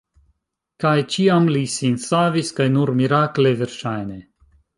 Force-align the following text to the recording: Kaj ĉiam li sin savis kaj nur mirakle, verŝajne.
Kaj 0.83 0.93
ĉiam 1.15 1.45
li 1.55 1.61
sin 1.73 1.99
savis 2.07 2.49
kaj 2.61 2.67
nur 2.79 2.93
mirakle, 3.03 3.53
verŝajne. 3.61 4.21